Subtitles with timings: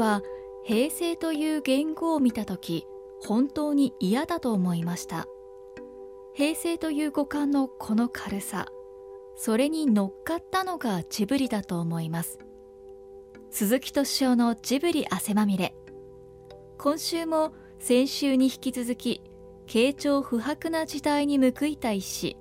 [0.00, 0.22] は
[0.64, 2.86] 平成という言語を見た時
[3.22, 5.26] 本当に嫌だと思いました。
[6.34, 8.66] 平成という五感のこの軽さ
[9.36, 12.38] それに乗っかったのがジブリだと思います。
[13.50, 15.74] 鈴木敏夫のジブリ汗まみれ。
[16.78, 19.22] 今週も先週に引き続き
[19.66, 22.36] 慶長不白な時代に報いた一詩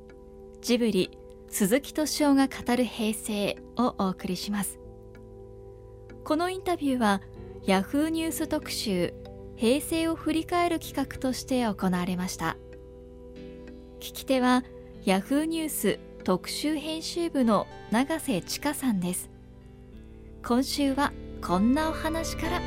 [0.61, 1.11] ジブリ
[1.49, 4.79] 鈴木敏夫が語る平成をお送りします。
[6.23, 7.21] このインタビューは
[7.65, 9.13] ヤフーニュース特集
[9.55, 12.57] 平成を振り返る企画として行われました。
[13.99, 14.63] 聞き手は
[15.03, 19.29] ヤフーニュース特集編集部の永瀬千佳さんです。
[20.45, 21.11] 今週は
[21.45, 22.61] こんなお話から。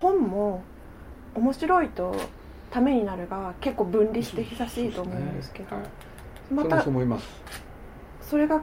[0.00, 0.62] 本も
[1.34, 2.14] 面白いと
[2.70, 5.82] ためになるが結構分離して久しいと思うんですけど、ね。
[5.82, 5.90] はい、
[6.50, 6.82] また
[8.22, 8.62] それが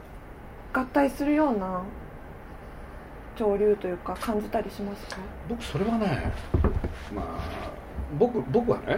[0.73, 1.81] 合体するような
[3.37, 5.21] 潮流というか感じたりしますか？
[5.47, 6.31] 僕それはね
[7.13, 7.25] まあ
[8.17, 8.97] 僕僕はね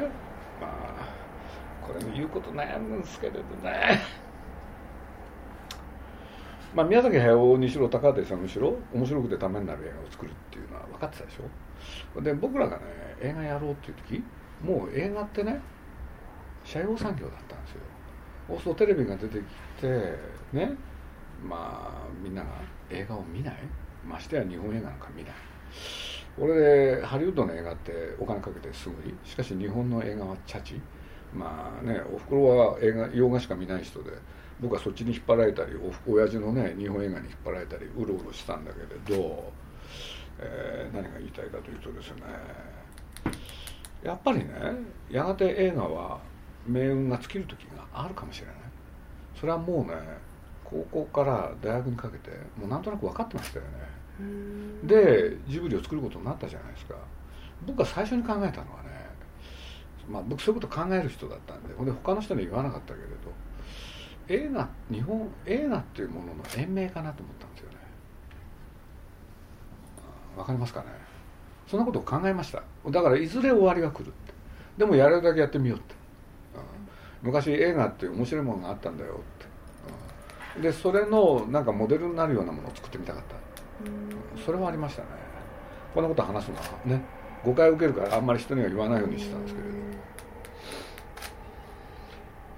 [0.61, 3.99] まあこれ言うこと悩むんですけれどね。
[6.75, 12.21] まあ宮崎駿にしろ高畑さんにしろ面白くてためになる映画を作るっていうのは分かってたでしょ？
[12.21, 12.83] で僕らがね
[13.21, 14.23] 映画やろうっていう時
[14.63, 15.59] もう映画ってね
[16.63, 17.81] 社用産業だったんですよ
[18.47, 19.87] そうするとテレビが出てきて
[20.53, 20.71] ね
[21.43, 22.49] まあみんなが
[22.89, 23.55] 映画を見ない？
[24.07, 25.33] ましてや日本映画なんか見ない。
[26.39, 26.55] 俺
[26.97, 30.79] でハリウッドの映画ってお金かけてすぐにしかし日本の映画はチャチ。
[31.33, 34.11] まあねおふくろは映画洋画しか見ない人で
[34.61, 39.51] 僕はそっちに引っ張られたりお親父のね日本映画に引っ張られたりうろうろしたんだけれど、
[40.39, 42.21] えー、何が言いたいかというとですね
[44.03, 44.45] やっぱりね
[45.11, 46.19] やがて映画は
[46.67, 48.55] 命運が尽きる時があるかもしれない。
[49.39, 49.95] それはもうね
[50.63, 53.71] 高校から大学にかけてもうなんとなく分かってましたよね。
[54.83, 56.95] でジブリを作ることになったじゃないですか。
[57.65, 59.07] 僕が最初に考えたのはね
[60.09, 63.13] まあ僕そういうこと考える人だったんでほんで他の人に言わなかったけれど
[64.29, 67.77] 映画日本映画っていうものの延命かなと思ったんですよね。
[70.35, 70.87] わかりますかね？
[71.67, 72.63] そんなことを考えました。
[72.89, 74.33] だからいずれ終わりが来るって。
[74.77, 75.97] でもやれるだけやってみようって、うん、
[77.21, 79.45] 昔映画って面白いものがあったんだよって、
[80.57, 83.35] うん、でそれのなんかモデルになるようなものを作ってみたかった。
[84.43, 85.07] それはありましたね。
[85.93, 86.57] こんなこと話すの？
[86.57, 87.01] はね。
[87.43, 89.77] 誤解を受けるからあんまり人には言わないようにしてたんですけれど。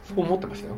[0.04, 0.76] そう思ってましたよ。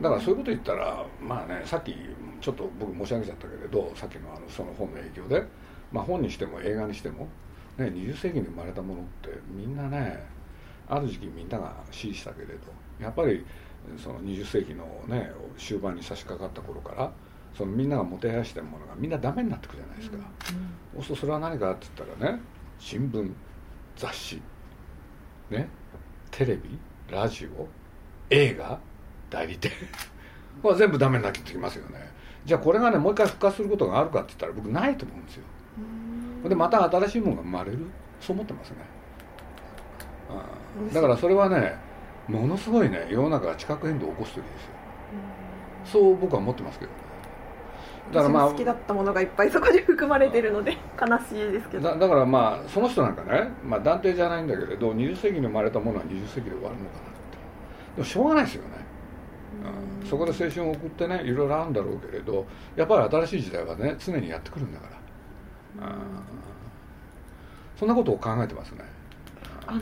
[0.00, 1.94] だからそういうこと言ったらまあねさっき
[2.40, 5.44] ちょっと僕申し上げちゃったけれどさっきのあのその本の影響で、
[5.92, 7.28] まあ、本にしても映画にしても、
[7.76, 10.24] ね、20世紀に生まれたものってみんなね
[10.88, 12.52] ある時期みんなが支持したけれど。
[13.02, 13.44] やっぱり
[13.96, 17.12] その20世紀のね終盤に差し掛かった頃から
[17.56, 20.16] そのみんながもてはやしてるものがみんなダメになってくるじゃないですか、
[20.96, 22.40] うん、そうするとそれは何かって言ったらね
[22.78, 23.32] 新聞
[23.96, 24.42] 雑誌
[25.50, 25.68] ね
[26.30, 26.78] テレビ
[27.10, 27.68] ラジオ
[28.30, 28.80] 映画
[29.28, 29.70] 代理店。
[30.62, 32.10] これ全部ダメになってきますよね。
[32.44, 35.44] じゃあこれがねもう一回復活することがあるかって言ったら僕ないと思うんですよ。
[36.48, 37.78] でまた新しいものが生まれる。
[38.20, 38.76] そう思ってますね。
[40.92, 41.76] だからそれはね
[42.28, 44.70] ものすごいね世の中が地殻変動を起こす時ですよ。
[45.84, 46.96] そう僕は思ってますけどね。
[48.12, 51.90] だからまあ好きだったものがいっぱいそこに含まれてるので悲しいですけど。
[51.90, 56.82] だだからまあその人なんかね、まあ、断定じゃないんだけれど20世紀に生まれたものは20世紀で終わるのかなって。
[57.96, 58.68] でもしょうがないですよね、
[60.02, 62.46] うん、そこで青春を送ってねいろいろあるんだろうけれど
[62.76, 64.88] やっぱり新しい時代はね常にやってくるんだか
[65.80, 65.94] ら、うん、
[67.76, 68.84] そんなことを考えてますね。
[69.66, 69.80] あの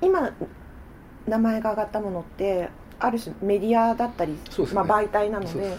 [0.00, 0.30] 今
[1.28, 2.68] 名前が挙がったものって
[2.98, 4.38] ある種メディアだったり、ね、
[4.74, 5.76] まあ、媒体なので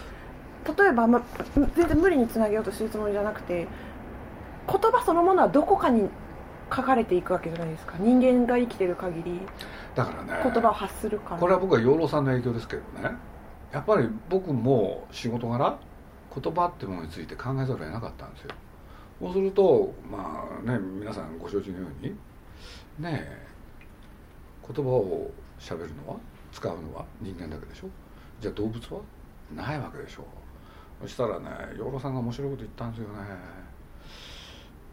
[0.78, 1.22] 例えば、ま、
[1.76, 3.66] 全然無理につなげようとしてるつもりじゃなくて
[4.66, 6.08] 言葉そのものはどこかに
[6.74, 7.96] 書かれていくわけじゃないですか。
[7.98, 9.40] 人間が生きてる限り
[9.96, 11.40] だからね言葉を発するから。
[11.40, 13.10] これは僕は養老さんの影響ですけどね。
[13.72, 15.78] やっぱり僕も仕事柄
[16.32, 18.50] 言葉っていうものについて考えざるを得なかったんですよ。
[19.20, 22.16] そうするとまあね皆さんご承知のように
[23.00, 23.49] ね
[24.74, 26.16] 言葉をしゃべるのは
[26.52, 27.88] 使うのは人間だけでしょ？
[28.40, 29.00] じゃあ動物は？
[29.54, 30.22] ないわけでしょ。
[30.22, 30.24] う
[31.02, 33.14] そしたらね養老さんが面白いこと言ったんですよね。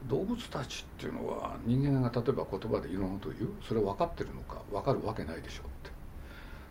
[0.07, 3.51] 動物たちっていうのは人間が例えば言葉でいろんなことを言う？
[3.68, 4.62] それ分かってるのか？
[4.71, 5.91] 分かるわけないでしょって。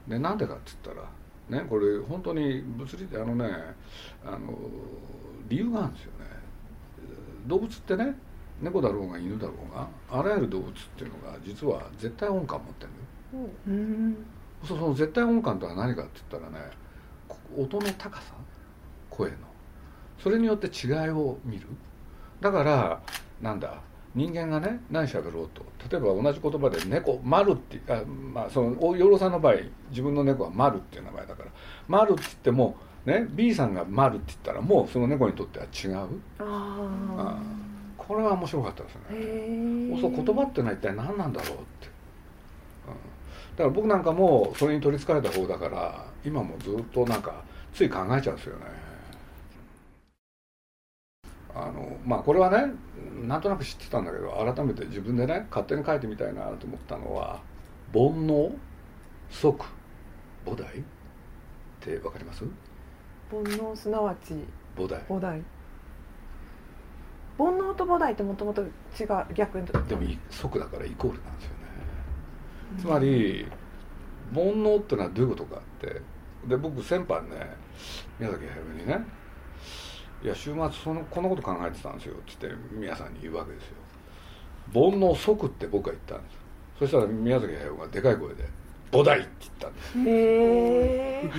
[0.08, 3.50] でなんでかっつったらねこれ本当に物理であのね
[4.24, 4.56] あの
[5.48, 6.26] 理由があるんですよね。
[7.46, 8.14] 動物ってね
[8.60, 12.90] 猫だろうが犬だろうがあらゆる動物っていうのが実は絶対音感を持ってる
[13.74, 14.16] のよ、
[14.64, 16.70] その絶対音感とは何かって言ったらね
[17.56, 18.34] 音の高さ？
[19.10, 19.36] 声の。
[20.18, 21.66] それによって違いを見る。
[22.40, 23.00] だから
[23.40, 23.80] なんだ？
[24.14, 25.62] 人間がね何喋ろうと。
[25.90, 29.56] 例えば同じ言葉で「猫丸」ってあまあその養老さんの場合
[29.90, 31.50] 自分の猫は丸っていう名前だから。
[31.88, 36.08] 丸って言ってもね B さんが丸って言ったらもうその猫にとっては違う。
[36.38, 36.88] あ
[37.18, 37.38] あ
[38.06, 39.00] これは面白かったですね。
[40.00, 41.88] そう言葉ってのは一体何なんだろうって、
[42.86, 42.92] うん、
[43.56, 47.42] だから僕なんかもそれに取りつかれた方だから今もずっとなんか
[47.72, 48.64] つい考えちゃうんですよね。
[51.54, 52.72] あのまあこれはね
[53.26, 57.40] なんとなく知ってたんだけど改めて自分でね勝手に書いてみたいなと思ったのは
[57.94, 58.52] 「煩悩
[59.30, 59.64] 即
[60.44, 60.82] 菩提」っ
[61.80, 62.44] て分かります？
[63.30, 64.34] 煩悩すなわち
[64.76, 65.02] 菩提。
[65.08, 65.42] 菩提
[67.38, 68.70] 煩悩と菩提ってもともと違う
[69.34, 71.56] 逆にでも即だからイコールなんですよね、
[72.72, 73.46] うん、つまり
[74.34, 76.16] 煩悩ってのはどういうことかって。
[76.46, 77.56] で僕先般ね
[78.18, 79.04] 宮崎駿にね
[80.22, 83.76] いや週末そのこんなこと考えてたんですよ」って言って皆さんに言うわけですよ
[84.72, 86.36] 「煩悩即」って僕は言ったんです。
[86.78, 88.44] そしたら宮崎駿がでかい声で
[88.92, 89.98] 「菩提」って言ったんです。
[89.98, 90.02] へ
[91.24, 91.30] え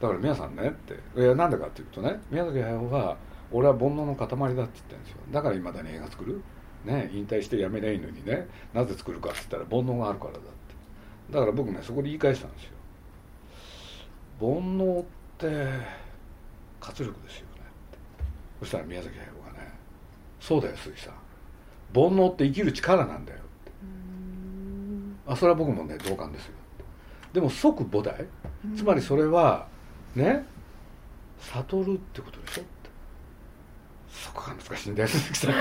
[0.00, 1.20] だから皆さんねって。
[1.20, 3.16] いやなんでかっていうとね宮崎駿は
[3.52, 5.18] 俺は煩悩の塊だって言ってるんですよ。
[5.30, 6.42] だからいまだに映画作る？
[6.84, 8.46] ね引退してやめりゃいいのにね。
[8.72, 10.48] なぜ作るかって言ったら煩悩があるからだって。
[11.32, 12.70] だから僕ねそこで言い返したんですよ。
[14.40, 15.04] 煩悩っ
[15.38, 15.68] て
[16.80, 17.62] 活力ですよね
[18.60, 19.72] そしたら宮崎駿がね
[20.40, 21.14] 「そうだよ鈴木さん。
[21.92, 23.72] 煩悩って生きる力なんだよ」って。
[25.26, 26.54] あそれは僕もね同感ですよ。
[27.32, 28.26] でも即菩提？
[28.76, 29.68] つまりそれは
[30.14, 30.46] ね
[31.38, 32.62] 悟るってことでしょ？
[34.12, 35.54] そこが難しいんだよ鈴木さん。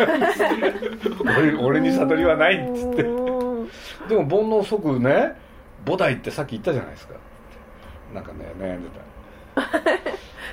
[1.37, 3.03] 俺俺に悟りはないっつって。
[3.03, 3.67] でも
[4.07, 5.35] 煩悩即ね
[5.85, 7.13] 菩提ってさっき言ったじゃないですか。
[8.13, 9.01] なんかね悩んでた。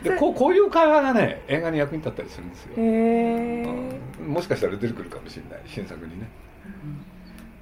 [0.03, 6.29] でこうこういう会話がね映画に役に立ったりするんですよ、うん、もしかしたら出てくるかもしれない新作にね。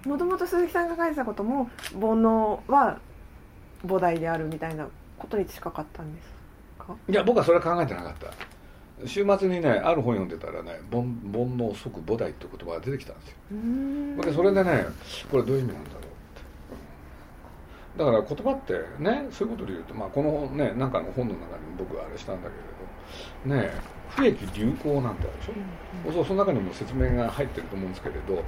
[0.04, 2.98] もともと鈴木さんが書いてたことも煩悩は
[3.86, 6.28] 菩提であるみたいなことに近かったんです
[6.84, 6.96] か？
[7.08, 8.26] いや僕はそれは考えてなかった
[9.06, 13.36] 週末にねある本読んでたらね「煩悩即菩提」って言葉が出てきたんですよ。
[14.32, 14.86] それでね
[15.30, 15.96] これどういう意味なんだろ
[17.96, 22.48] うだから言葉ってねそういうことで言うと、まあ、このねなんかの本の中に僕はあれしたんだ
[23.46, 23.70] けれどね
[24.10, 25.52] 不益流行なんてあるでしょ、
[26.06, 28.42] うんうん、その中にも説明が入ってると思うんですけれど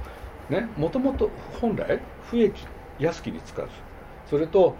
[0.49, 1.29] ねもともと
[1.61, 2.51] 本来不益
[2.99, 3.69] 安きにつかず
[4.29, 4.75] それと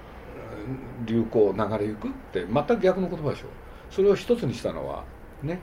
[1.05, 3.47] 流行流れゆくって全く逆の言葉でしょ。
[3.89, 5.03] それを一つにしたのは
[5.43, 5.59] ね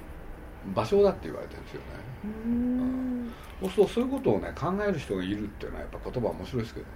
[0.75, 1.87] 場所だって言われてるんですよね。
[2.25, 3.33] うん。
[3.61, 6.93] そうするとそういうことをね考える人がいるっていうのはやっぱ言葉面白いですけどね。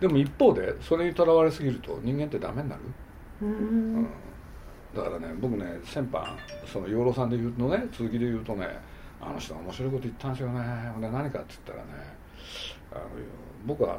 [0.00, 2.82] でも一方でそれにとらわれすぎると人間ってダメになる、
[3.40, 4.06] うん、
[4.94, 6.36] だからね僕ね先般
[6.70, 8.66] その養老さんで言うのね続きで言うとね
[9.20, 10.60] あの人が面白いこと言ったんですよね。
[11.00, 12.16] で何かって言ったらね
[12.92, 13.04] あの
[13.64, 13.98] 僕は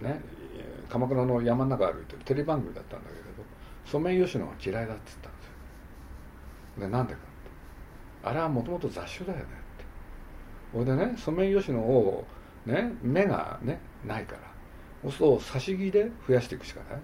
[0.00, 0.20] ね
[0.88, 3.44] 鎌倉の山の中歩いてるテレビ番組だったんだけれど
[3.84, 5.46] ソメイヨシノが嫌いだって言ったんです
[6.80, 6.86] よ。
[6.86, 7.20] でなんでか
[8.22, 9.84] あれはもともと雑種だよねって。
[10.72, 12.24] ほいでねソメイヨシノを
[12.66, 14.40] ね目がねないから。
[15.02, 17.00] そうすると差し木で増やしていくしかない。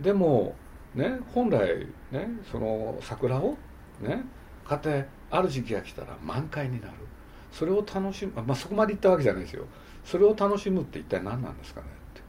[0.00, 0.54] でも
[0.94, 3.56] ね本来ねその桜を
[4.00, 4.24] ね
[4.64, 6.92] 買ってある時期が来たら満開になる。
[7.50, 9.64] それを楽しむまあそこまでいったわけじゃないですよ。
[10.04, 12.22] それを楽しむって一体何なんですかねって。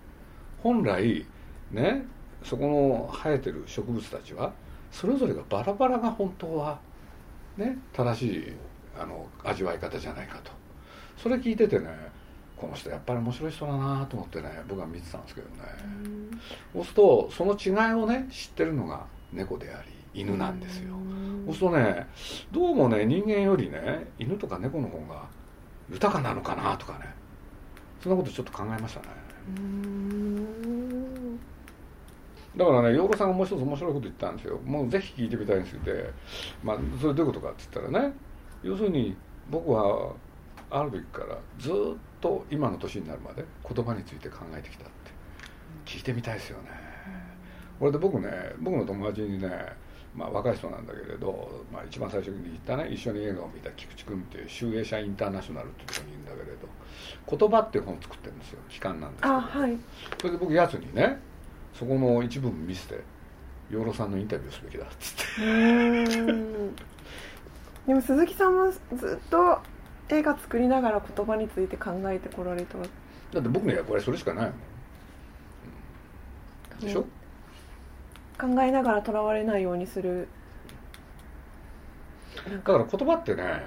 [0.63, 1.25] 本来
[1.71, 2.05] ね
[2.43, 4.53] そこの生えてる植物たちは
[4.91, 6.79] それぞれがバラバラが本当は
[7.57, 8.53] ね正しい
[8.99, 10.51] あの味わい方じゃないかと。
[11.17, 11.87] それ聞いててね
[12.55, 15.55] この人やっぱり面白い人だなと思ってね僕は見てたんですけどね。
[16.73, 20.95] そうするとその違いをね知ってるのが猫であり犬なんですよ。
[21.45, 22.07] そうするとね
[22.51, 25.25] どうもね人間よりね犬とか猫の方が
[25.89, 27.17] 豊かなのかなとかね。
[28.01, 29.07] そんなことちょっと考えましたね
[32.57, 34.59] だからね洋子さんがもう一つ面白いこと言ったんですよ。
[34.65, 36.09] もうぜひ聞いてみたいんですって。
[36.63, 38.13] まあそれどういうことかって言ったらね。
[38.63, 39.15] 要するに
[39.49, 40.13] 僕は
[40.69, 41.73] ある時からずっ
[42.19, 44.93] と今の年になるまで言葉について考えてきたって。
[45.85, 46.69] 聞いてみたいですよね。
[47.79, 48.27] これで僕ね
[48.59, 49.49] 僕の友達にね
[50.17, 56.67] まあ、若い人なんだけれど、まあ、一番最初に言ったね一緒に映画を見た菊池君っていう集英社インターナショナルっていうところにいるんだけれど
[57.37, 58.59] 「言葉」っていう本を作ってるんですよ。
[58.67, 59.77] 期間なんですけど、はい、
[60.19, 61.19] それで僕やつにね
[61.77, 63.03] そこの一部分見せて
[63.69, 65.41] 「養老さんのインタビューすべきだ」っつって。
[67.85, 69.59] でも鈴木さんもずっと
[70.09, 72.87] 映画作りながら言葉について考えてこられただっ
[73.43, 74.53] て僕の役割それしかないもん。
[76.81, 77.03] でしょ、
[78.39, 80.27] 考えながらとらわれないようにする。
[82.49, 83.63] だから言葉ってね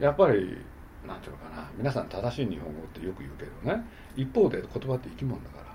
[0.00, 0.58] やっぱり
[1.06, 1.70] なんていうのかな。
[1.76, 3.84] 皆さん正しい日本語ってよく言うけどね。
[4.16, 5.68] 一方で言葉って生き物だから、うん、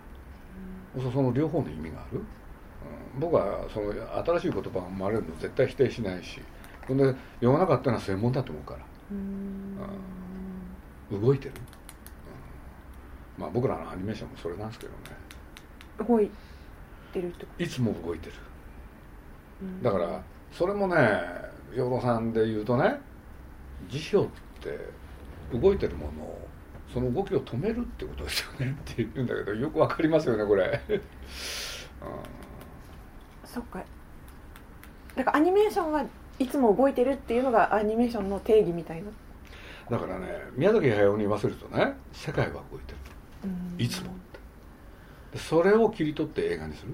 [0.96, 3.94] その両方の意味がある、うん、僕はその
[4.40, 6.42] 新しい言葉が生まれるの絶対否定しないし
[6.88, 8.80] ほんで世の中ってのは専門だと思うから、
[9.12, 9.78] うん、
[11.22, 11.54] 動いてる、
[13.38, 14.98] まあ僕らのアニメーションもそれなんですけどね。
[16.08, 16.30] 動い
[17.14, 18.34] てるっていつも動いてる、
[19.82, 20.22] だから
[20.52, 20.96] それもね
[21.74, 23.00] 養老さんで言うとね
[23.90, 24.28] 辞書っ
[24.62, 24.78] て
[25.54, 26.48] 動いてるものを
[26.94, 31.02] その動きを止めるってことですよねって言うんだけどよくわかりますよねこれ、うん、
[33.46, 33.84] そっか。
[35.16, 36.06] だからアニメーションは
[36.40, 39.10] いつも動いてるっていうのがアニメーションの定義みたいな。
[39.90, 42.98] だからね宮崎駿に言わせるとね世界は動いてる
[43.78, 44.14] いつもっ
[45.32, 45.40] て。
[45.40, 46.94] それを切り取って映画にする。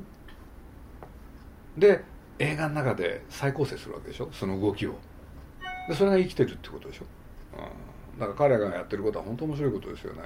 [1.77, 2.03] で
[2.39, 4.95] 映画の中で再構成するわけでしょその動きを。
[5.87, 7.05] でそれが生きてるってことでしょ、
[7.53, 7.61] うん、
[8.19, 10.21] だから彼がやってることは本当面白いことですよね。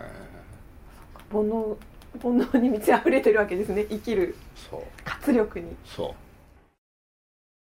[1.31, 1.75] 煩悩
[2.21, 3.85] 煩悩に満ち溢れてるわけですね。
[3.89, 4.35] 生きる
[5.03, 5.75] 活力に。
[5.85, 6.15] そ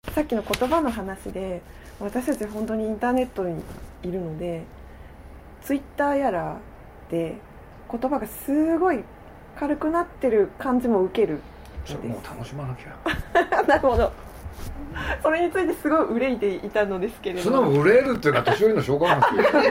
[0.08, 0.10] う。
[0.12, 1.62] さっきの言葉の話で
[2.00, 3.62] 私たち本当にインターネットに
[4.02, 4.62] いるので
[5.62, 6.58] ツイッターやら
[7.10, 7.36] で
[7.90, 9.04] 言葉がすごい
[9.58, 11.40] 軽くなってる感じも受ける
[12.02, 13.62] もう楽しまなきゃ。
[13.66, 14.12] なるほど
[15.22, 17.42] それについてすごい憂いていたのですけれど。
[17.42, 19.62] その憂えるっていうのは年寄りの証拠なんですよ。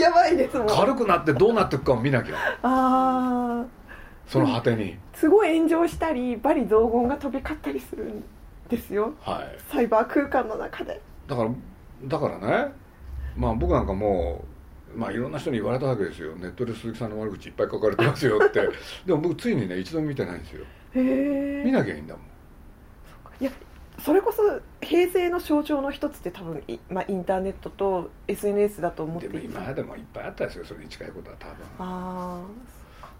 [0.00, 0.66] やばいですもん。
[0.68, 2.36] 軽くなってどうなっていくかを見なきゃ。
[2.62, 3.64] ああ
[4.26, 4.96] その果てに。
[5.14, 8.22] すごい炎上したり罵詈雑言が飛び交ったりするん
[8.68, 11.00] ですよ、はい、サイバー空間の中で。
[11.26, 11.50] だから
[12.04, 12.72] だからね
[13.36, 14.44] まあ僕なんかも
[14.94, 16.34] うまあいろんな人に言われたわけですよ。
[16.36, 18.68] ネットで鈴木さんの悪口いっぱい書かれてますよって。
[19.06, 20.64] でも僕ついにね一度も見てないんですよ。
[20.94, 21.00] へ
[21.60, 22.24] え見なきゃいいんだもん。
[23.40, 23.50] いや
[24.04, 24.42] それこそ
[24.80, 30.64] 平成の象徴の一つって多分、まあ、インターネットと SNS だと思っていてでも今でもいっぱいあったですよ。
[30.64, 31.54] それに近いことは多分。
[31.78, 32.68] ああ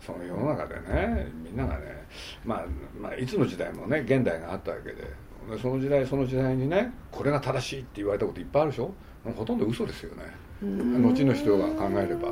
[0.00, 2.06] その世の中でねみんながね、
[2.44, 2.66] まあ、
[3.00, 5.28] まあいつの時代もね現代があったわけで。
[5.62, 8.92] その時代その時代にねこれが正しいって言われたこといっぱいあるでしょ。
[9.34, 10.24] ほとんど嘘ですよね。
[10.60, 12.28] 後の人が考えれば。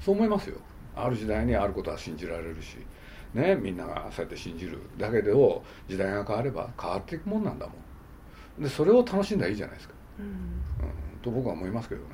[0.00, 0.56] そう思いますよ。
[0.94, 2.76] ある時代にあることは信じられるし
[3.34, 7.72] ね、みんながそうやって信じるだけでを時代が変われば変わっていくもんなんだも
[8.58, 8.62] ん。
[8.62, 10.32] でそれを楽しんだらいいじゃないですか、うん、うん、
[11.22, 12.08] と僕は思いますけどね。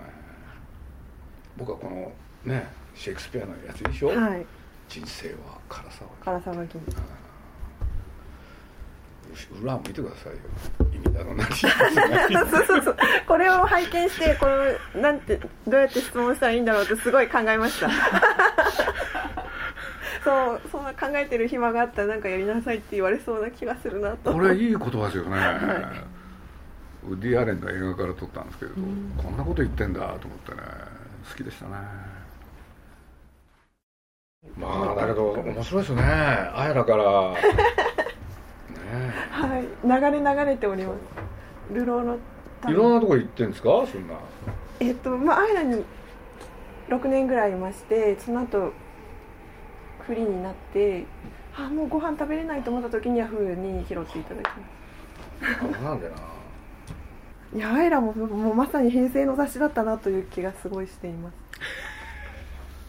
[1.57, 2.13] 僕はこの
[2.45, 4.47] ねシェイクスピアのやつでしょ、はい、
[4.89, 6.81] 人生は辛さは辛さは金、
[9.63, 10.39] 裏を見てくださいよ。
[10.95, 11.69] 意味だろうな そ
[12.63, 12.97] うそうそう。
[13.27, 14.47] これを拝見してこ
[14.95, 17.89] のなんてどうやって質問したらいいんだろうってすごい考えました
[20.27, 24.33] そうそんな考えてる暇があったらなんかやりなさいって言われそうな気がするなと。
[24.33, 25.53] これいい言葉ですよね、は
[27.09, 30.59] い、ウディ・アレンが映画から撮ったんですけれど、うん、こんなこと言ってんだと思ってね。
[31.31, 31.73] 好きでしたね。
[34.57, 36.03] まあだけど面白いですね。
[36.03, 37.05] あやらから。
[37.05, 37.39] ね
[39.31, 39.63] はい。
[39.85, 40.99] 流れ流れております。
[41.73, 42.19] 流浪の
[42.69, 43.69] いろんなとこ行ってんですか？
[43.91, 44.15] そんな。
[44.81, 45.85] えっとまああやらに
[46.89, 48.73] 6年ぐらいいましてその後
[50.07, 51.05] フリーになって
[51.57, 55.83] あもうご飯食べれないと思った時にヤフーに拾っていただきます。
[55.83, 56.15] なんでな。
[57.55, 61.35] いやあいらももうまさに平成の雑誌だったなという気がすごいしています。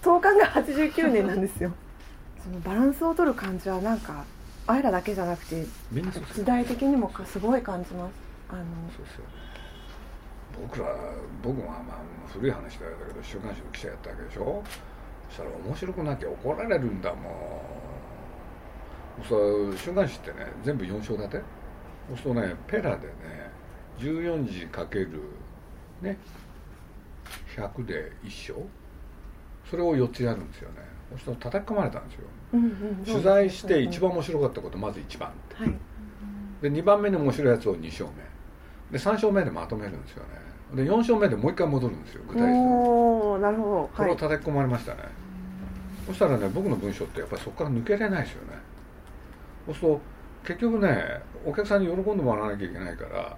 [0.03, 1.71] 創刊が89年なんですよ。
[2.43, 4.23] そのバランスを取る感じはなんか
[4.67, 5.65] あいらだけじゃなくて
[6.33, 8.13] 時代的にもすごい感じます。
[8.49, 8.61] あの
[8.95, 9.23] そうですよ。
[10.61, 10.87] 僕ら
[11.43, 11.83] 僕はまあ
[12.33, 14.63] 古い話だけど週刊誌の記者やったわけでしょ？
[15.29, 19.23] そしたら面白くなきゃ怒られるんだもん。
[19.27, 21.37] そう週刊誌ってね全部4章立て？
[22.09, 23.13] そうするとねペラでね
[23.97, 25.21] 14時かける
[26.01, 26.17] ね
[27.55, 28.55] 100で1章？
[29.69, 30.77] それを4つやるんですよね。
[31.09, 35.73] そうすると叩き込まれたんですよ、うんうん、取材して一番面白かったことまず1番って、はい、
[36.61, 38.11] で2番目に面白いやつを2章目。
[38.91, 40.29] で3章目でまとめるんですよね
[40.73, 43.41] で4章目でもう一回戻るんですよ具体的に。
[43.41, 43.89] なるほど。
[43.95, 45.09] これを叩き込まれましたね、はい、
[46.07, 48.57] そしたらね僕の文章ってやっぱりそこから抜けれないですよね。
[49.67, 50.01] そうすると
[50.45, 53.37] 結局ねお客さんに喜んでもらわなきゃいけないから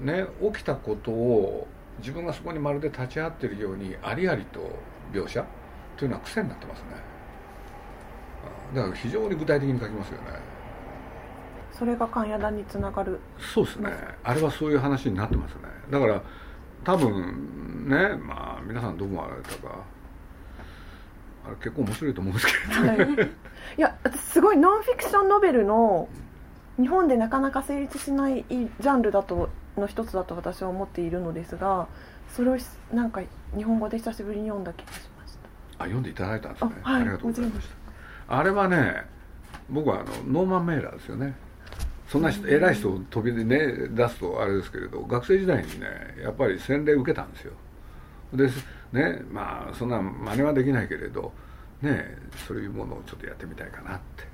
[0.00, 1.66] ね起きたことを
[1.98, 4.60] 自分がそこにまるで立ち会ってるようにありありと
[5.12, 5.44] 描写
[5.96, 6.86] というのは癖になってますね。
[8.74, 10.24] だから非常に具体的に書きますよね
[11.78, 13.20] それが関谷田につながる。
[13.54, 13.90] そうですね。
[14.24, 15.60] あれはそういう話になってますね。
[15.90, 16.22] だから
[16.84, 19.84] 多分ねまあ皆さんどう思われたか
[21.46, 22.96] あれ結構面白いと思うんですけど、はい、
[23.78, 26.08] いや私すごいノンフィクションノベルの
[26.78, 31.88] 日本でなかなか成立しないジャンルだとの一つだと私は思っているのですが
[32.34, 32.56] それを
[32.92, 33.22] なんか
[33.56, 35.32] 日本語で久しぶりに読んだ気がしまし
[35.78, 35.84] た。
[35.84, 36.70] あ読んでいただいたんですね。
[36.82, 37.68] あ,、はい、ありがとうございまし
[38.26, 38.36] た。
[38.36, 39.04] あれはね
[39.70, 41.34] 僕はあのノーマン・メーラーですよね
[42.08, 45.86] そんな人偉い人を飛びでね出すとあれですけれど学生時代にね
[46.22, 47.52] やっぱり洗礼受けたんですよ。
[48.32, 48.48] で
[48.92, 51.32] ねまあそんな真似はできないけれど
[51.82, 54.24] ねそういうものをちょっとやってみたいかなって。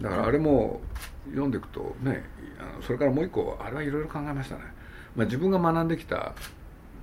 [0.00, 0.80] だからあれも
[1.26, 2.24] 読んでいくとね
[2.58, 4.62] あのそれからもう一個あれはいろいろ考えましたね、
[5.14, 6.34] まあ、自分が学んできた、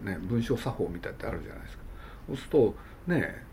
[0.04, 1.84] ね、文章作法みたいってあるじゃないですか。
[2.28, 2.76] そうすると
[3.08, 3.49] ね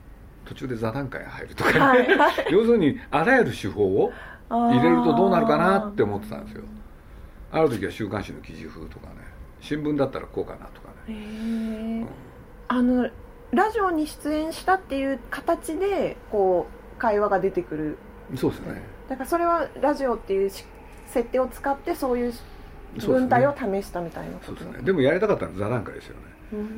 [0.47, 2.19] 途中で座談会入るとかね、はい。
[2.19, 4.13] はい、要するにあらゆる手法を
[4.49, 6.63] 入れるとどうなるかなって思ってたんですよ。
[7.53, 9.17] ある時は週刊誌の記事風とかね。
[9.61, 11.19] 新聞だったらこうかなとかね、う
[12.05, 12.07] ん、
[12.69, 13.11] あの
[13.51, 17.99] ラジオに出演したっていう形でこう会話が出てくる。
[18.37, 18.83] そうですね。
[19.09, 22.33] だからそれはラジオっていう設定を使ってそういう
[22.99, 24.83] 文体を試したみたいなそうですね。
[24.83, 26.23] でもやりたかったのは座談会ですよね、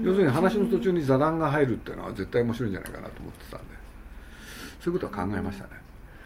[0.02, 3.78] 要するに話の途中に座談が入るっていうのは絶対面白いんじゃないかなと思ってたんで。
[4.80, 5.70] そういうことは考えましたね、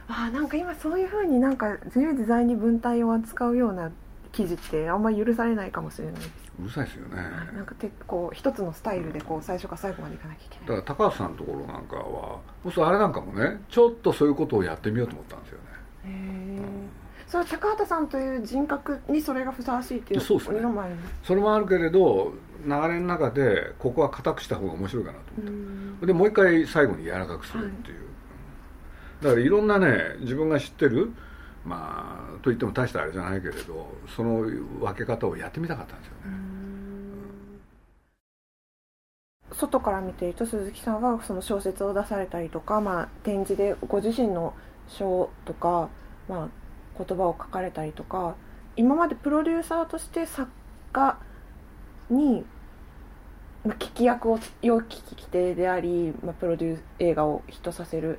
[0.08, 3.90] ああなんか今そういうふうになんか自由自在に文体を扱うような
[4.30, 6.30] 記事ってあんまり許されないかもしれないです。
[6.61, 7.16] うるさいですよね。
[7.54, 10.68] なんかてこう一つのスタイルでこう最初から最後までいかなきゃいけない。
[10.82, 12.38] だから高橋さんのところなんかは
[12.72, 15.64] そうあれなんかもねちょっとそういうことをやってみようと思ったんですよね。
[16.04, 16.88] へえ、うん
[17.26, 20.61] それは高畑さんという人格にそれがふさわしいっていうそうですね。
[21.25, 22.34] それもあるけれど
[22.64, 25.50] 流れの中でここは硬くした方が面白いかなと思
[25.97, 28.02] ってでもう一回最後に柔らかくするっていう、は
[29.23, 31.12] い、だからいろんなね自分が知ってる
[31.64, 36.37] まあといっても大したあれじゃないけれどその分け方をやってみたかったんですよね、
[39.52, 44.54] 外から見ていると鈴木さんはその小説を出されたりとか、まあ、展示でご自身の
[44.89, 45.89] 書とか、
[46.28, 46.49] まあ、
[47.04, 48.34] 言葉を書かれたりとか
[48.76, 50.50] 今までプロデューサーとして作
[50.93, 51.19] 家
[52.10, 52.45] に、
[53.64, 58.18] まあ、聞き役を良き聞き手であり、まあ、プロデュース映画をヒットさせる、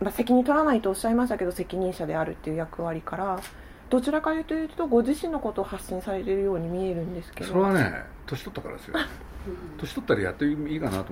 [0.00, 3.40] まあ、責任取らないとおっしゃいましたけど責任者であるっていう役割から
[3.88, 7.50] どちらかというとご自身のことを発信されているように見えるんですけど。
[7.50, 8.96] それはね年取ったからですよ。
[9.78, 11.04] 年取ったらやっていいかなと思っ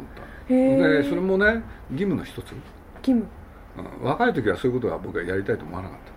[0.48, 2.52] たでそれもね義務の一つ。
[2.52, 2.52] 義
[3.02, 3.26] 務、
[3.76, 6.12] うん、若い時はそういうことは僕はやりたいと思わなかった。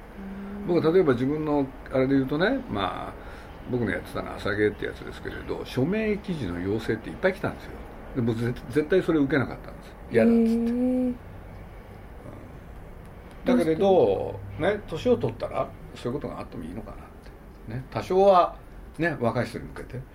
[0.67, 3.13] 僕は例えば自分のあれで言うとねまあ
[3.69, 7.71] 僕のやってたのは朝芸ってやつですけれど署名記事の要請っていっぱい来たんですよ。
[8.15, 9.95] で僕絶対それ受けなかったんです。
[10.12, 11.15] 嫌だっつって、うん、
[13.45, 16.99] だけれどね年を取ったらそういうことがあってもいいのかなっ
[17.67, 17.73] て。
[17.73, 18.56] ね多少は
[18.99, 19.99] ね若い人に向けて。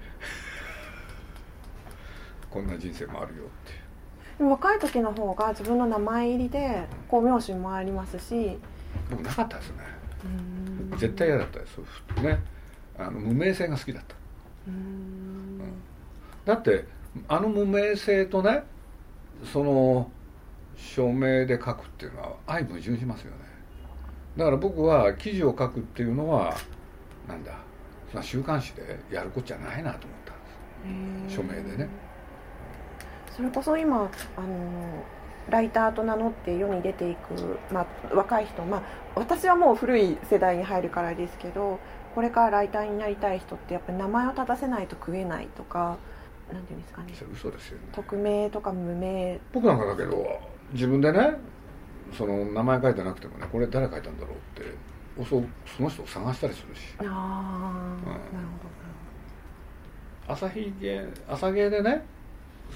[2.50, 3.46] こんな人生もあるよっ
[4.38, 4.44] て。
[4.44, 8.58] 若い時の方が自分の名前入りでこう名字もありますし。
[9.08, 10.00] でもなかったですね。
[10.96, 11.78] 絶対嫌だったです。
[12.22, 12.40] ね
[13.06, 14.14] あの無名性が好きだった、
[14.68, 15.60] うん、
[16.44, 16.84] だって
[17.28, 18.62] あの無名性とね
[19.52, 20.10] その
[20.76, 23.38] 署名で書くっていうのは相矛盾しますよね。
[24.36, 26.56] だから僕は記事を書くっていうのは
[27.28, 27.58] なんだ
[28.10, 30.32] その週刊誌でやることじゃないなと思った
[30.88, 31.36] んです。
[31.36, 31.88] 署名でね。
[33.30, 35.04] それこそ今あの
[35.48, 38.82] ライターと名乗って世に出ていく、まあ、若い人、まあ、
[39.14, 41.80] 私はもう古い世代に入るからですけど
[42.14, 45.96] これからライターになりたい人ってやっぱり名前を立たせないと食えないとか
[46.53, 47.12] なんていうんですかね。
[47.33, 47.85] 嘘ですよね。
[47.92, 50.40] 匿名とか無名僕なんかだけど
[50.73, 51.37] 自分でね
[52.16, 54.75] その名前書いてなくてもねこれ誰書いたんだろうって
[55.25, 55.42] そ
[55.77, 56.81] その人を探したりするし。
[56.99, 58.70] ああ、うん、なるほど
[60.33, 62.05] 朝日芸朝芸でね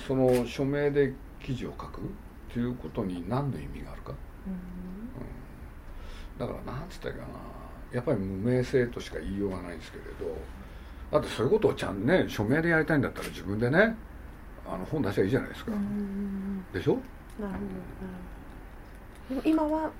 [0.09, 2.05] その署名で記事を書くっ
[2.53, 4.12] ていうことに何の意味があるか、
[4.47, 7.35] うん、だから何つったらいいかな
[7.94, 10.37] やっぱり無名性としか言いようがないですけれど
[11.12, 13.94] だってそういうことをちゃんね署名でやりたいんだったら自分でね
[14.66, 15.72] あの本出しゃいいじゃないですか、
[16.72, 16.94] でしょ？
[17.38, 17.52] なる
[19.28, 19.90] ほど、今は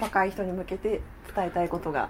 [0.00, 1.00] 若い人に向けて
[1.34, 2.08] 伝えたいことが。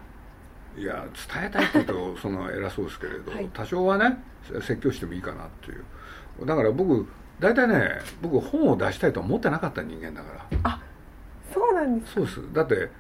[0.77, 4.23] いや伝えたいって言うと その偉そうですけれど、はい、多少はね
[4.61, 6.47] 説教してもいいかなっていう。
[6.47, 7.07] だから僕
[7.41, 10.47] 大体ね僕本を出したいと思ってなかった人間だから。
[10.65, 10.81] あ
[11.53, 12.53] そうなんですそうです。
[12.53, 12.91] だって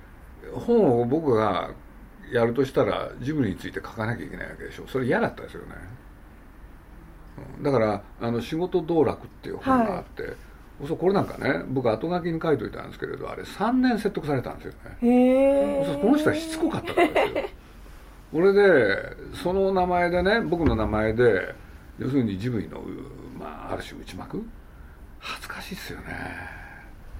[0.52, 1.70] 本を僕が
[2.32, 4.86] やるとしたらジブリについて書かなきゃいけないわけでしょ。
[4.86, 5.74] それ嫌だったですよね、
[7.58, 10.34] うん、だからあの「仕事道楽」っていう本があって、はい、
[10.96, 14.96] これなんかね僕後書きに書いといたんですけれどあれ3年説得されたんですよね。
[15.02, 17.48] へえこの人はしつこかったからですよ。
[18.32, 21.54] これでその名前でね僕の名前で
[21.98, 22.82] 要するにジブリの
[23.38, 24.44] まあ、ある種内幕
[25.18, 26.06] 恥ずかしいっすよね。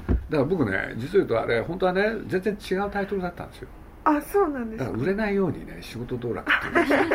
[0.08, 3.68] だから僕ね実を言うとあれ本当はね全然違うタイトルだったんですよ
[4.08, 7.06] あそうなんですだから売れないようにね仕事道楽って言う。
[7.06, 7.08] ん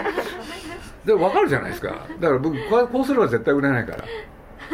[1.06, 2.06] で分かるじゃないですか。
[2.20, 3.98] だから僕こうこうすれば絶対売れないから。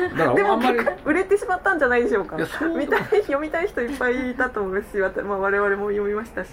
[0.09, 0.79] だからあんまり。
[1.05, 2.37] 売れてしまったんじゃないでしょうか。
[2.75, 6.49] 見たい読みたい人いっぱいいたと思うし、まあ、我々も読みましたし。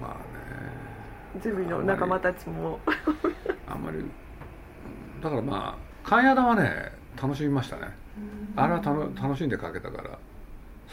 [0.00, 1.40] まあね。
[1.42, 2.78] ジブリの仲間たちも。
[3.66, 4.04] あんまり
[5.22, 7.82] だからまあ関谷田はね楽しみましたね。
[8.56, 10.18] あれは楽しんで書けたから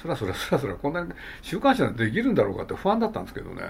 [0.02, 3.64] そらそらそらそらこんなに週刊誌なんてできるんだろうかって不安だったんですけどね。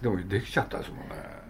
[0.00, 1.48] でもできちゃったですもんね。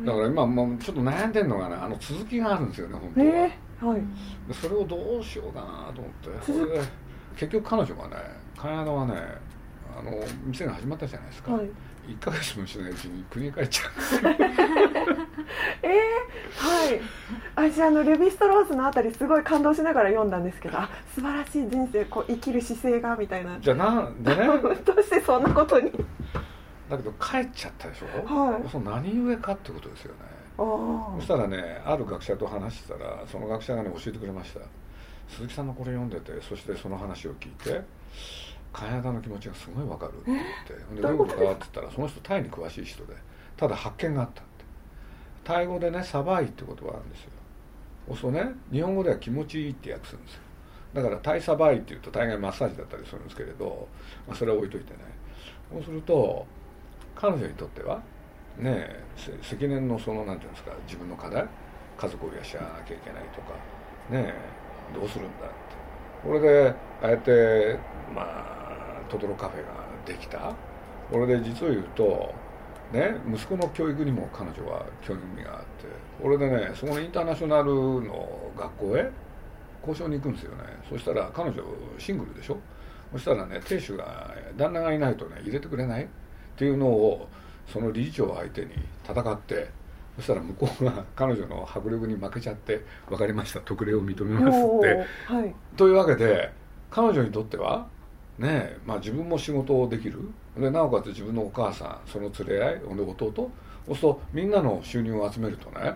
[0.00, 4.00] だから今もうちょっと悩んでるのがねあの続きがあるんですよね本当は、えー、はい、
[4.52, 6.52] それをどうしようかなと思って。
[6.52, 6.82] それで
[7.36, 8.16] 結局彼女がね
[8.56, 9.14] 金田はね
[9.96, 10.10] あの
[10.46, 11.70] 店が始まったじゃないですか、はい、
[12.06, 14.20] 1か月もしないうちに国に帰っちゃうんですよ。
[15.82, 15.90] えー、
[16.58, 17.00] はい。
[17.56, 23.58] 私あのレヴィストローズのあたりすごい感動しながら読んだんですけど あ素晴らしい人生こう生きる姿勢がみたいな。
[23.60, 24.46] じゃあなんでね
[24.84, 25.90] どうしてそんなことに。
[26.90, 30.20] だけど帰っちゃったでしょ、はい、その何故かってことですよね。
[30.56, 34.60] そしたらねある学者と話してたらその学者がね教えてくれました。
[35.28, 37.82] 鈴木さんのこれ読んでてそしてその話を聞いて
[38.74, 40.24] 金田の気持ちがすごいわかるって。
[40.26, 40.40] 言っ
[40.90, 41.30] てでどういうこと？
[41.30, 43.14] かって言ったらその人タイに詳しい人で
[43.56, 44.50] ただ発見があったって。
[45.44, 47.30] タイ語でね「サバイ」って言葉があるんですよ。
[48.16, 50.40] そうね日本語では気持ちいいって訳するんですよ。
[50.92, 53.88] だからタイサバイっていうと大概マッサージだったりするんですけれど、
[54.26, 54.98] まあ、それは置いといてね。
[55.72, 56.46] そうすると
[57.14, 58.02] 彼女にとっては
[58.58, 58.88] ね
[59.42, 61.46] 積年のその何て言うんですか自分の課題？
[61.96, 62.40] 家族を養わ
[62.78, 63.54] なきゃいけないとか。
[64.10, 64.34] ね
[64.94, 65.54] どうするんだって。
[66.22, 67.78] これでああやって
[68.14, 68.63] まあ
[69.08, 69.66] トトロカフェが
[70.06, 70.52] できた。
[71.10, 72.34] これで実を言うと
[72.92, 75.86] ね息子の教育にも彼女は興味があって。
[76.22, 77.66] これでねそこのインターナショナル
[78.06, 79.10] の学校へ
[79.86, 80.64] 交渉に行くんですよね。
[80.88, 81.62] そしたら彼女
[81.98, 82.58] シングルでしょ。
[83.12, 86.04] そしたらね亭主が旦那がいないとね入れてくれない？
[86.04, 86.06] っ
[86.56, 87.28] ていうのを
[87.66, 88.72] その理事長相手に
[89.08, 89.68] 戦って
[90.16, 96.52] そしたら向こうが彼女の迫力に負けちゃって「分かりました特例を認めます」って、はい、というわけで
[96.90, 97.88] 彼女にとっては
[98.38, 100.18] ねまあ、自分も仕事をできる。
[100.56, 103.50] でなおかつ自分のお母さんその連れ合いほんで弟
[103.86, 105.94] そうするとみんなの収入を集めるとね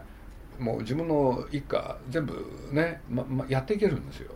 [0.58, 2.34] もう自分の一家全部
[2.72, 4.32] ね、まま、やっていけるんですよ。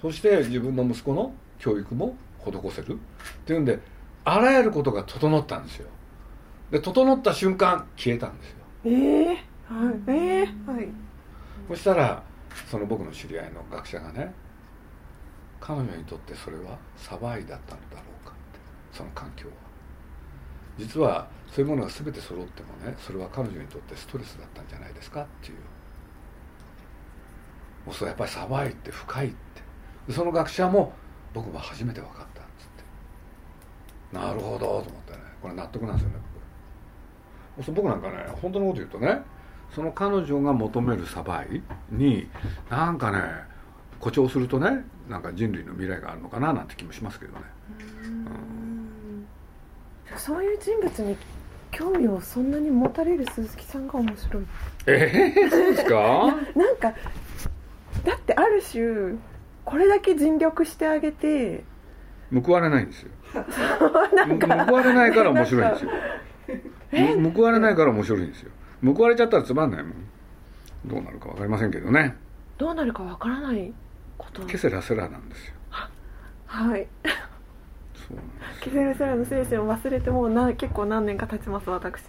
[0.00, 2.94] そして自分の息子の教育も施せる。
[2.94, 2.98] っ
[3.46, 3.78] ていうんで
[4.24, 5.88] あらゆることが整ったんですよ。
[6.70, 8.56] で整った瞬間消えたんですよ。
[8.84, 9.94] ええー、はい。
[10.08, 10.88] ええー、はい。
[11.68, 12.22] そしたら
[12.70, 14.32] その僕の知り合いの学者がね
[15.62, 18.58] 彼女にとってそれはサバイだったのだろうかって
[18.92, 19.54] その環境は。
[20.76, 25.58] 実はそういうものが全て揃ってもねそれは彼女にとってストレスだったんじゃないですかっていう。
[27.86, 30.12] もうそれやっぱりサバイって深いって。
[30.12, 30.92] その学者も
[31.32, 32.66] 僕は初めて分かったっつっ
[34.10, 34.16] て。
[34.16, 35.18] なるほどと思ってね。
[35.40, 36.16] これ納得なんですよね
[37.56, 37.72] 僕。
[37.72, 39.20] 僕なんかね本当のこと言うとね
[39.72, 42.28] その彼女が求めるサバイに
[42.68, 43.18] なんかね
[43.98, 47.40] 誇張するとねなんか人類の未来があるのかななんて気もしますけどね、
[48.04, 49.26] うん、
[50.16, 51.16] そういう人物に
[51.70, 54.44] 興味をそんなに持たれる鈴木さんが面白い。
[54.86, 56.34] ええー、そうですか？
[56.56, 56.92] なんか
[58.04, 59.16] だってある種
[59.64, 61.64] これだけ尽力してあげて。
[62.44, 63.10] 報われないんですよ。
[63.78, 63.86] 報
[64.74, 65.90] われないから面白いんですよ。
[67.34, 68.50] 報われないから面白いんですよ。
[68.84, 69.92] 報われちゃったらつまんないもん。
[70.86, 72.16] どうなるか分かりませんけどね。
[72.58, 73.72] どうなるか分からない
[74.18, 74.42] こと。
[74.44, 75.54] ケセラセラなんですよ。
[76.46, 76.86] はい。
[77.94, 82.02] そうなんですケセラセラの精神を忘れてもうな結構何年か経ちます私。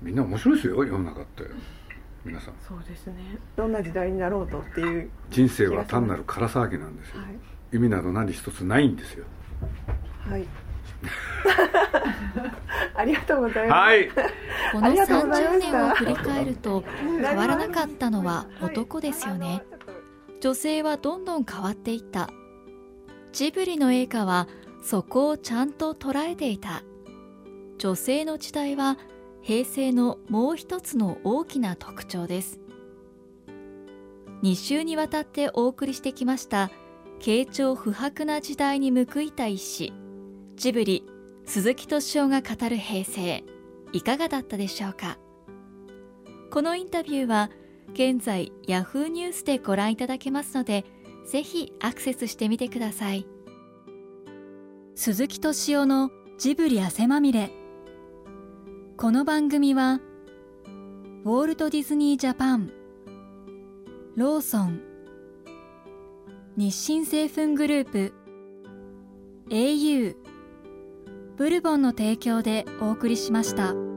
[0.00, 1.44] みんな面白いですよ世の中って。
[2.24, 2.54] 皆さん。
[2.66, 3.14] そうですね。
[3.56, 7.26] どんな時代になろうとっていう人生は単なる空騒ぎなんですよ、は
[7.72, 9.24] い、意味など何一つないんですよ。
[10.28, 10.46] はい。
[12.94, 13.78] ありがとうございます。
[13.78, 14.08] はい、
[14.72, 16.84] この30年を振り返ると
[17.20, 19.64] 変わらなかったのは男ですよね。
[20.42, 22.28] 女性はどんどん変わっていった。
[23.30, 24.48] ジブリの映画は
[24.82, 26.82] そこをちゃんと捉えていた。
[27.78, 28.98] 女性の時代は
[29.40, 32.58] 平成のもう一つの大きな特徴です。
[34.42, 36.72] 2週にわたってお送りしてきました
[37.20, 39.92] 慶長不白な時代に報いた一詩
[40.56, 41.06] ジブリ
[41.46, 43.44] 鈴木敏夫が語る平成
[43.92, 45.18] いかがだったでしょうか？
[46.50, 47.50] このインタビューは
[47.92, 50.84] 現在 Yahoo ニュースでご覧いただけますので
[51.26, 53.26] ぜひアクセスしてみてください
[54.94, 57.50] 鈴木敏夫のジブリ汗まみれ
[58.96, 60.00] この番組は
[61.24, 62.72] ウォールト・ディズニー・ジャパン
[64.16, 64.80] ローソン
[66.56, 68.12] 日清製粉グループ
[69.48, 70.16] au
[71.36, 73.91] ブルボンの提供でお送りしました。